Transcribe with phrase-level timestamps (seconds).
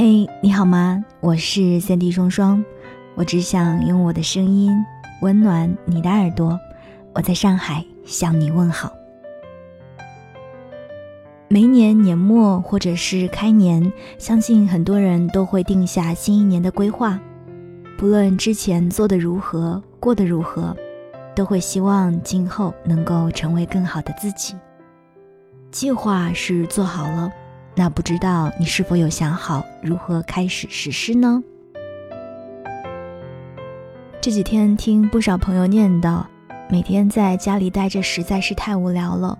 [0.00, 1.04] 嘿，你好吗？
[1.18, 2.64] 我是三 D 双双，
[3.16, 4.72] 我只想用我的声音
[5.22, 6.56] 温暖你的耳朵。
[7.14, 8.92] 我在上海向你问好。
[11.48, 17.18] 每年年末或者是开年，相信很多人都会定下新一年的规划，
[17.98, 20.76] 不论之前做的如何，过得如何，
[21.34, 24.54] 都会希望今后能够成为更好的自己。
[25.72, 27.32] 计划是做好了。
[27.78, 31.40] 那不知道你是否有想好如何开始实施呢？
[34.20, 36.24] 这几天听不少朋友念叨，
[36.68, 39.38] 每天在家里待着实在是太无聊了。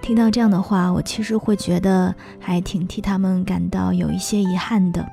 [0.00, 5.06] 听到这样的话，我其实会觉得还挺替他们感到有一些遗憾的。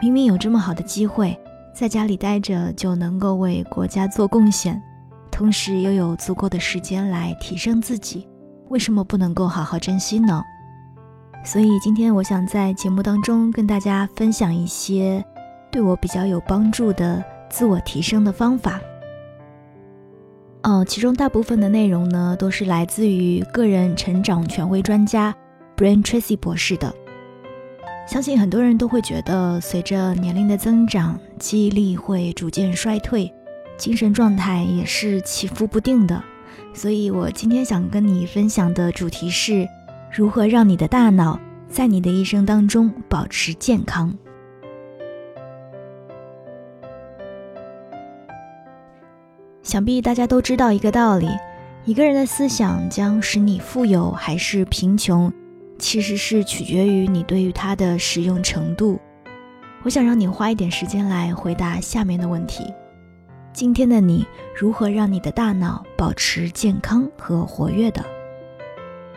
[0.00, 1.38] 明明有这么好的机会，
[1.74, 4.82] 在家里待着就能够为国家做贡献，
[5.30, 8.26] 同时又有足够的时间来提升自己，
[8.70, 10.42] 为什么不能够好好珍惜呢？
[11.46, 15.24] 所以今天我想在节目当中跟大家分享一些
[15.70, 18.80] 对我比较有帮助的自我提升的方法。
[20.64, 25.32] 哦，其中大部分的内容呢都是来自于个人成长权威专家
[25.76, 26.92] Brian Tracy 博士的。
[28.08, 33.32] 相信很多人都会觉得，随着年龄的增长，记忆力会逐渐衰退，
[33.78, 36.20] 精神状态也是起伏不定的。
[36.74, 39.68] 所以我今天想跟你分享的主题是。
[40.12, 44.12] 如何让你的大脑在你的一生当中保持健康？
[49.62, 51.28] 想必大家都知道一个道理：
[51.84, 55.30] 一个人的思想将使你富有还是贫穷，
[55.78, 58.98] 其实是取决于你对于它的使用程度。
[59.82, 62.72] 我想让你花一点时间来回答下面的问题：
[63.52, 64.24] 今天的你
[64.58, 68.02] 如何让你的大脑保持健康和活跃的？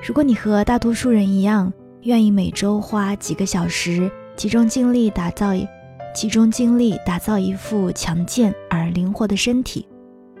[0.00, 5.66] 如果你和大多数人一样，愿意每周花几个小时集中精力打造一
[6.14, 9.86] 集中精力打造一副强健而灵活的身体，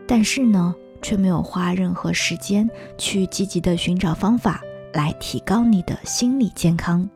[0.06, 4.62] 但是呢，却没有花任何时间去积极的寻找方法
[4.94, 7.08] 来提高你的心理健康。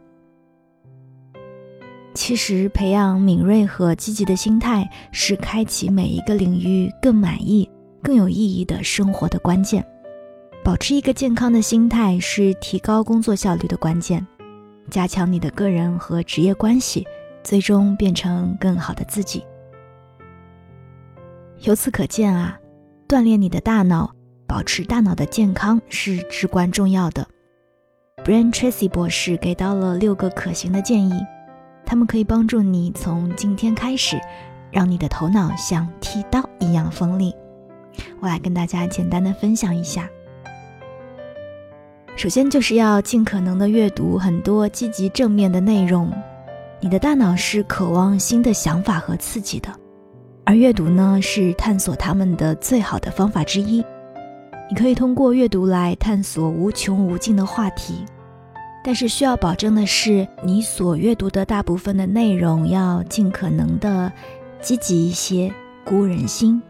[2.14, 7.69] 其实，培养敏锐和积极的心态是开启每一个领域更满意、
[8.02, 9.82] 更有意义的生活的关键。
[10.65, 14.25] 保持一个健康的心态是提高工作效率的关键，
[14.89, 17.05] 加强你的个人和职业关系，
[17.43, 19.45] 最终变成更好的自己。
[21.62, 22.56] 由此可见啊，
[23.09, 24.12] 锻炼你的大脑，
[24.47, 27.27] 保持大脑的健康是至关重要的。
[28.25, 31.12] Brian Tracy 博士给到了六个可行的建议，
[31.84, 34.17] 他们可以帮助你从今天开始，
[34.71, 37.34] 让你的头脑像剃刀一样锋利。
[38.21, 40.09] 我来跟大家简单的分享一下。
[42.15, 46.12] 首先就是要尽可能的阅读很多积极正面的内容，
[46.78, 49.69] 你的大脑是渴望新的想法和刺激的，
[50.45, 53.83] 而阅读呢是探索他们的最好的方法之一。
[54.71, 58.05] 你可以通过阅读来探索无穷无尽的话题，
[58.84, 64.12] 但是需要保证的是，你所阅读的大部分的内容要尽可能的
[64.61, 65.53] 积极一些，
[65.84, 66.62] 鼓舞人心。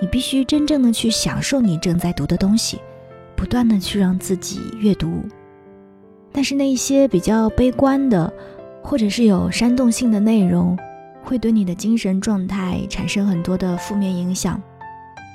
[0.00, 2.78] 你必须真正的去享受你正在读的东西。
[3.36, 5.22] 不断的去让自己阅读，
[6.32, 8.32] 但是那一些比较悲观的，
[8.82, 10.76] 或者是有煽动性的内容，
[11.22, 14.60] 会对你的精神状态产生很多的负面影响。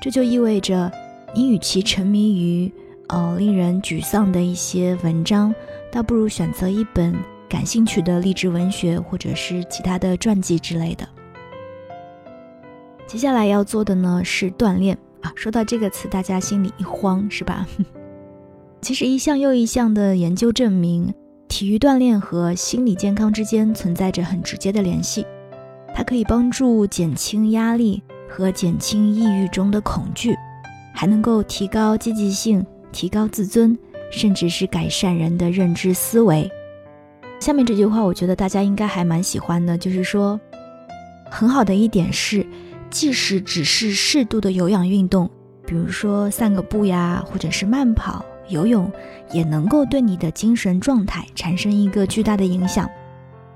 [0.01, 0.91] 这就意味着，
[1.35, 2.73] 你与其沉迷于
[3.07, 5.53] 呃令人沮丧的一些文章，
[5.91, 7.15] 倒不如选择一本
[7.47, 11.07] 感兴趣的励志文学，或者是其他的传记之类的。
[13.05, 14.97] 接下来要做的呢是锻炼。
[15.21, 17.67] 啊，说到这个词，大家心里一慌，是吧？
[18.81, 21.13] 其实一项又一项的研究证明，
[21.47, 25.25] 体育锻炼和心理健康之间存在着很直接的联系。
[25.93, 30.35] 它可以帮助减轻压力和减轻抑郁中的恐惧，
[30.93, 33.77] 还能够提高积极性、提高自尊，
[34.09, 36.49] 甚至是改善人的认知思维。
[37.39, 40.39] 下面这句话，我觉得大家应该还蛮喜欢的，就是说，
[41.29, 42.45] 很好的一点是。
[42.91, 45.27] 即使只是适度的有氧运动，
[45.65, 48.91] 比如说散个步呀，或者是慢跑、游泳，
[49.31, 52.87] 也能够对你的精神状态产生一个巨大的影响。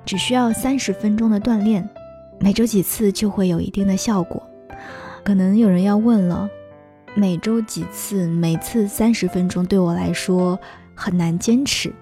[0.05, 1.87] 只需要三十分钟的锻炼，
[2.39, 4.41] 每周几次就会有一定的效果。
[5.23, 6.49] 可能有人要问了，
[7.13, 10.57] 每周几次，每次三十分钟，对我来说
[10.93, 11.93] 很难坚持。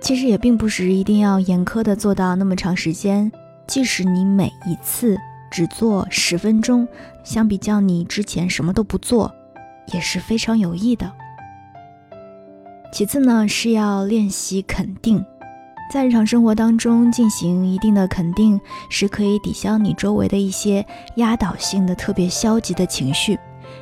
[0.00, 3.30] 其实也并不是一定要严苛的做到那么长时间，
[3.68, 5.16] 即使你每一次。
[5.52, 6.88] 只做十分钟，
[7.22, 9.30] 相比较你之前什么都不做，
[9.92, 11.12] 也是非常有益的。
[12.90, 15.22] 其次呢，是要练习肯定，
[15.92, 18.58] 在日常生活当中进行一定的肯定，
[18.88, 23.38] 是可以抵消你周围的一些压倒性的、特别消极的情绪，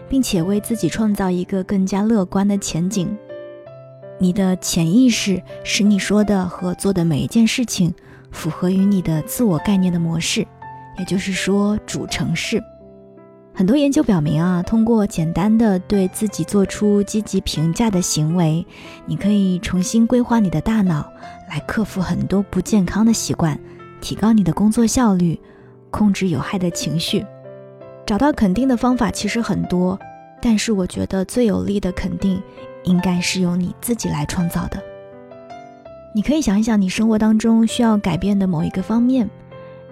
[0.09, 3.17] 并且为自己创造一个更加乐观的前景。
[4.19, 7.95] 你的潜意识使你说的和做的每一件事情
[8.33, 10.45] 符合于你的自我概念的模式，
[11.01, 12.63] 也就是说主程式。
[13.55, 18.65] 很多研究表明啊，通过简单的对自己做出积极评价的行为，
[19.07, 21.11] 你可以重新规划你的大脑，
[21.49, 23.59] 来克服很多不健康的习惯，
[24.01, 25.41] 提高你的工作效率，
[25.91, 27.25] 控制有害的情绪。
[28.07, 29.99] 找到肯定的方法其实很多，
[30.41, 32.41] 但是我觉得最有力的肯定，
[32.85, 34.81] 应该是由你自己来创造的。
[36.15, 39.29] 你可以想一想你生活当中需要改变的某一个方面，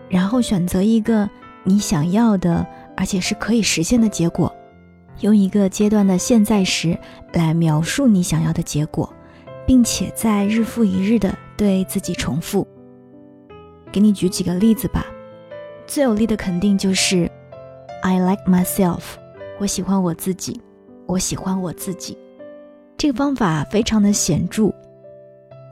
[0.09, 1.29] 然后选择一个
[1.65, 2.67] 你想要的。
[3.01, 4.53] 而且是可以实现的结果，
[5.21, 6.99] 用一个阶段的现在时
[7.33, 9.09] 来描述你想要的结果，
[9.65, 12.67] 并且在日复一日的对自己重复。
[13.93, 15.07] 给你举几个例子吧。
[15.87, 17.31] 最有力的肯定就是
[18.03, 19.03] I like myself，
[19.61, 20.61] 我喜欢我自己，
[21.07, 22.19] 我喜欢我自己。
[22.97, 24.75] 这个方法非常的显著。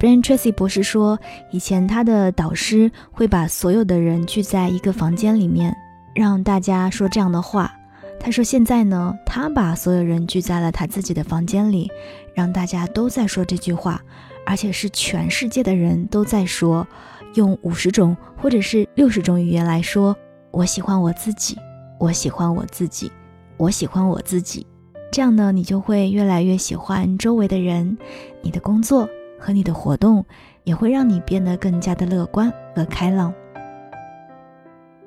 [0.07, 1.19] An Tracy 博士说，
[1.51, 5.77] 以前他的导师会把所有的人聚在一个房间里面。
[6.15, 7.73] 让大家说这样的话。
[8.19, 11.91] 他说：“现在呢，他把所有人聚在了他自己的房间里，
[12.35, 14.01] 让大家都在说这句话，
[14.47, 16.87] 而且是全世界的人都在说，
[17.35, 20.17] 用五十种或者是六十种语言来说：
[20.51, 21.59] 我喜欢我自己，
[22.01, 23.13] 我喜欢我自己，
[23.59, 24.67] 我喜欢我自己。
[25.13, 27.99] 这样呢，你就会越来越喜欢周围的人，
[28.41, 29.07] 你的工作
[29.47, 30.25] 和你的活动
[30.65, 33.33] 也会让你变得更加的乐观和开朗。”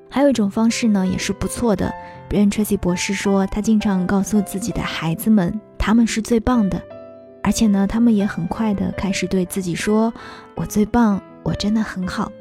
[0.10, 1.94] 还有一种方式呢，也是不错的。
[2.30, 6.82] Brian Tracy 博士说，他经常告诉自己的孩子们，他们是最棒的，
[7.44, 10.14] 而且呢，他们也很快的开始对自己说
[10.56, 12.32] ：“我最棒，我真的很好。”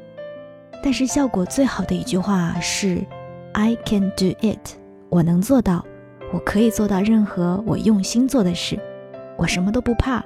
[0.81, 3.03] 但是效果最好的一句话是
[3.51, 4.77] ：“I can do it，
[5.09, 5.85] 我能做到，
[6.31, 8.79] 我可以做到任何我用心做的事，
[9.37, 10.23] 我什么都不怕，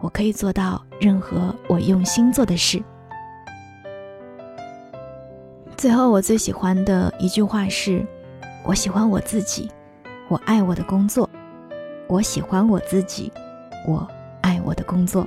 [0.00, 2.82] 我可以做到任何我用心做的事。”
[5.76, 8.06] 最后，我最喜欢的一句话是
[8.64, 9.70] ：“我喜欢我自己，
[10.28, 11.28] 我爱我的工作。
[12.06, 13.32] 我喜欢我自己，
[13.86, 14.06] 我
[14.42, 15.26] 爱我的工作。”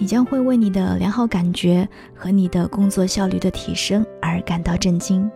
[0.00, 5.28] 你将会为你的良好感觉和你的工作效率的提升而感到震惊。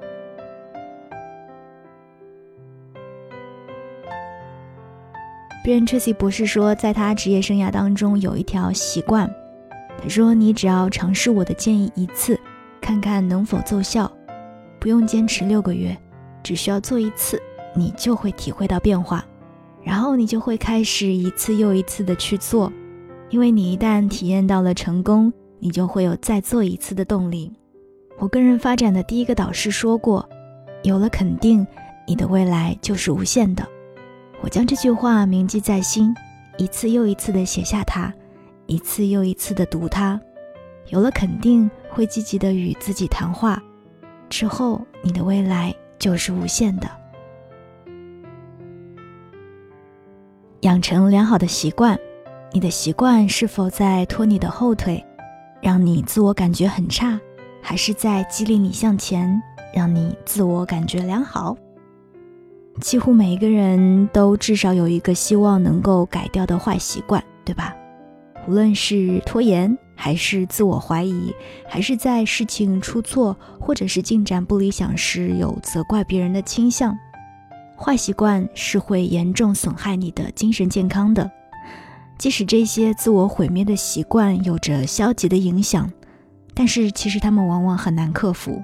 [5.62, 9.32] 别人 Tracy 博士说，在他职业生涯当中有一条习惯，
[10.02, 12.38] 他说：“你只要尝试我的建议一次，
[12.80, 14.10] 看看能否奏效。”
[14.80, 15.96] 不用坚持六个月，
[16.42, 17.40] 只需要做一次，
[17.76, 19.24] 你就会体会到变化，
[19.84, 22.72] 然后你就会开始一次又一次的去做，
[23.30, 27.52] 因为你一旦体验到了成功，你就会有再做一次的动力。
[28.18, 30.28] 我个人发展的第一个导师说过，
[30.82, 31.64] 有了肯定，
[32.08, 33.64] 你的未来就是无限的。
[34.42, 36.12] 我将这句话铭记在心，
[36.58, 38.12] 一次又一次的写下它，
[38.66, 40.20] 一次又一次的读它。
[40.88, 43.62] 有了肯定，会积极的与自己谈话。
[44.28, 46.90] 之后，你的未来就是无限的。
[50.62, 51.96] 养成良好的习惯，
[52.50, 55.04] 你的习惯是否在拖你的后腿，
[55.60, 57.18] 让你自我感觉很差，
[57.60, 59.40] 还是在激励你向前，
[59.72, 61.56] 让你自我感觉良好？
[62.80, 67.74] 几乎每一个人都至少有一个希望能够改掉的坏习惯，对吧？
[68.48, 69.76] 无论是拖延。
[69.94, 71.32] 还是自我怀疑，
[71.68, 76.98] 还是在事情出错或者是进展不理想时有责怪别人的倾向。
[77.76, 81.30] 坏习惯是会严重损害你的精神健康的。
[82.18, 85.88] 即使这些自我毁灭的习惯有着消极的影响，
[86.52, 88.60] 但是其实他们往往很难克服。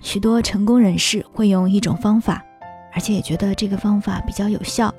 [0.00, 2.44] 许多成功人士会用一种方法，
[2.92, 4.94] 而且也觉得这个方法比较有效，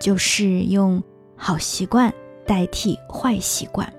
[0.00, 1.02] 就是用
[1.36, 2.12] 好习惯。
[2.48, 3.92] 代替坏习惯，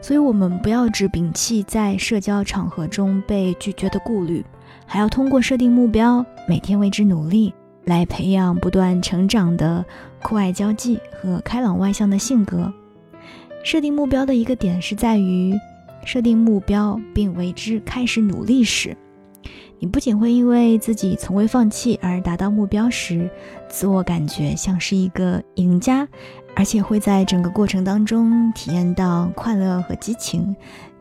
[0.00, 4.46] 所以我们不要只摒弃在社交场合中被拒绝的顾虑，
[4.86, 7.52] 还要通过设定目标，每天为之努力，
[7.82, 9.84] 来培养不断成长的
[10.22, 12.72] 酷爱交际和开朗外向的性格。
[13.64, 15.52] 设定目标的一个点是在于，
[16.04, 18.96] 设定目标并为之开始努力时，
[19.78, 23.30] 你不仅会因为自己从未放弃而达到目标时，
[23.68, 26.06] 自我感觉像是一个赢家。
[26.56, 30.56] 而且会在整个过程当中体验到快乐和激情，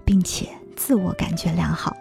[0.06, 1.98] 并且自我感觉良好。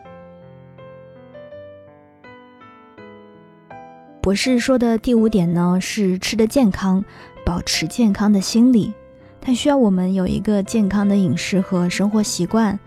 [4.20, 7.02] 博士说的第五点呢是吃的健康，
[7.46, 8.92] 保持健康的心理。
[9.40, 12.78] 它需要我们有一个健康的饮食和生活习惯。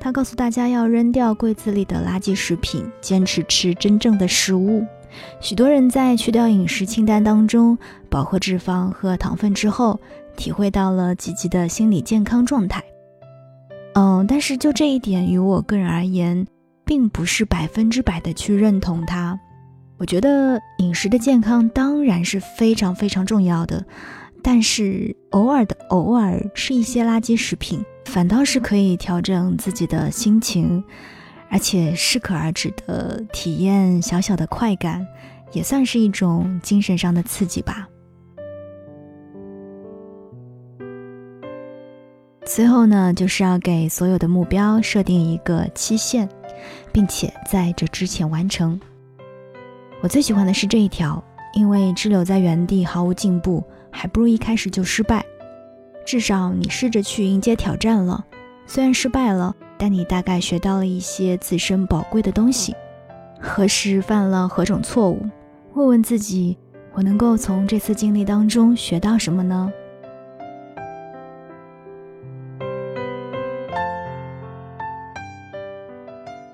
[0.00, 4.84] 他告诉大家要扔掉柜子里的垃圾食品，坚持吃真正的食物。
[5.40, 7.76] 许多人在去掉饮食清单当中
[8.08, 9.98] 饱和脂肪和糖分之后，
[10.36, 12.84] 体会到了积极的心理健康状态。
[13.94, 16.46] 嗯，但是就这一点，于我个人而言，
[16.84, 19.38] 并不是百分之百的去认同它。
[19.96, 23.84] 我觉得饮食的健康当然是非常非常重要的，
[24.42, 30.82] 但是偶尔的偶尔吃一些垃圾食品，反倒是可以调整自己的心情，
[31.50, 35.06] 而且适可而止的体验小小的快感，
[35.52, 37.86] 也算是一种精神上的刺激吧。
[42.46, 46.26] 最后呢，就是要给所有的目标设定一个期限，
[46.90, 48.80] 并且在这之前完成。
[50.00, 51.22] 我最喜欢的是这一条，
[51.52, 55.22] 因为滞留在原地毫无进步，还不如一开始就失败。
[56.08, 58.24] 至少你试着去迎接挑战了，
[58.64, 62.74] 虽然失败了，但你大概学到了一些自身宝贵的东西。
[63.38, 65.20] 何时犯了何种错误？
[65.74, 66.56] 问问自己，
[66.94, 69.70] 我能够从这次经历当中学到什么呢？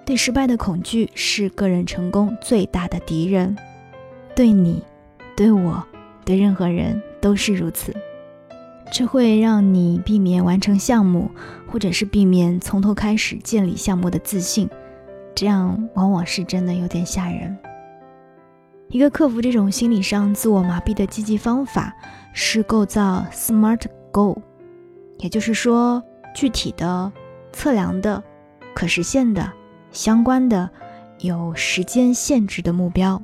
[0.04, 3.56] 对失败的恐惧是个人成功最大的敌人，
[4.34, 4.82] 对你、
[5.36, 5.80] 对我、
[6.24, 7.94] 对任何人都是如此。
[8.96, 11.28] 这会让你避免完成项目，
[11.66, 14.70] 或者是避免从头开始建立项目的自信，
[15.34, 17.58] 这样往往是真的有点吓人。
[18.88, 21.92] 一个克服这种心理上自我麻痹的积极方法
[22.32, 23.80] 是构造 SMART
[24.12, 24.36] Goal，
[25.18, 26.00] 也就是说，
[26.32, 27.10] 具体的、
[27.52, 28.22] 测量的、
[28.76, 29.52] 可实现的。
[29.90, 30.70] 相关的
[31.18, 33.20] 有时间限制的目标，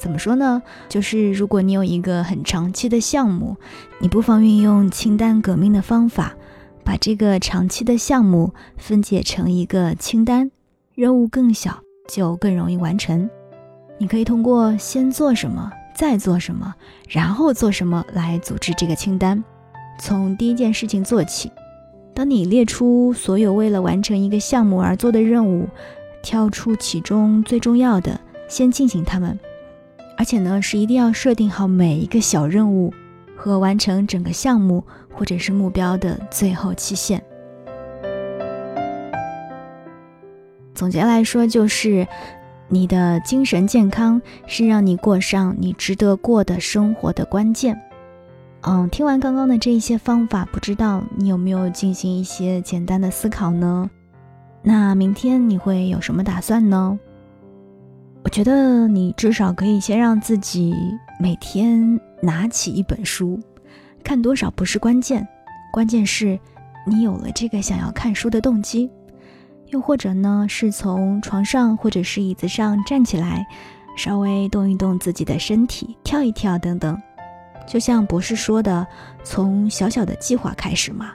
[0.00, 0.62] 怎么说呢？
[0.88, 3.54] 就是如果你有一个很长期的项目，
[4.00, 6.34] 你不妨运用清单革命的方法，
[6.82, 10.50] 把这个长期的项目分解成一个清单，
[10.94, 11.78] 任务更小
[12.08, 13.28] 就更容易完成。
[13.98, 16.74] 你可以通过先做什么，再做什么，
[17.06, 19.44] 然后做什么来组织这个清单，
[19.98, 21.52] 从第一件事情做起。
[22.14, 25.68] 当你列出所有为了完成一个项目而做的任务，
[26.22, 29.38] 挑出其中最重要的，先进行它们。
[30.20, 32.92] 而且呢，是一定要设定好每一个小任务
[33.34, 34.84] 和完成整个项目
[35.14, 37.22] 或者是目标的最后期限。
[40.74, 42.06] 总结来说，就是
[42.68, 47.80] 你的精神健康是让你过上你值得过的生活的关键。
[48.60, 53.88] 嗯，听完刚刚的这一些方法，不知道你有没有进行一些简单的思考呢？
[54.62, 56.98] 那明天你会有什么打算呢？
[58.22, 60.74] 我觉得你至少可以先让自己
[61.18, 63.40] 每天拿起一本书，
[64.04, 65.26] 看多少不是关键，
[65.72, 66.38] 关键是
[66.86, 68.90] 你有了这个想要看书的动机。
[69.68, 73.46] 又或者呢，是从床上或者是椅子上站起来，
[73.96, 77.00] 稍微动一动自己的身体，跳一跳等等。
[77.66, 78.86] 就像博士说的，
[79.22, 81.12] 从小小的计划开始嘛，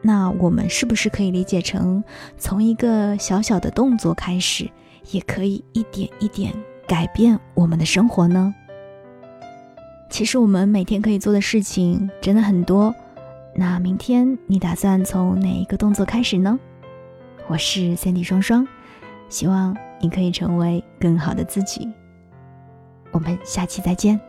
[0.00, 2.02] 那我们是不是可以理解成，
[2.38, 4.70] 从一个小小的动作开始，
[5.10, 6.52] 也可以一点一点
[6.86, 8.54] 改变我们的生活呢？
[10.08, 12.94] 其实我们每天可以做的事情真的很多，
[13.54, 16.58] 那明天你打算从哪一个动作开始呢？
[17.48, 18.66] 我是三 D 双双，
[19.28, 21.88] 希望你可以成为更好的自己。
[23.12, 24.20] 我们下期再见。